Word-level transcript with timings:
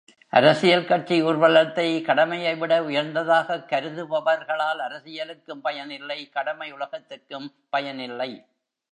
அரசியல் 0.29 0.85
கட்சி 0.85 1.23
ஊர்வலத்தை, 1.23 2.01
கடமையை 2.01 2.55
விட 2.55 2.81
உயர்ந்ததாகக் 2.81 3.65
கருதுபவர்களால் 3.69 4.79
அரசியலுக்கும் 4.79 5.61
பயன் 5.61 5.89
இல்லை 5.89 6.29
கடமை 6.29 6.71
உலகத்துக்கும் 6.71 7.53
பயன் 7.69 7.99
இல்லை. 7.99 8.45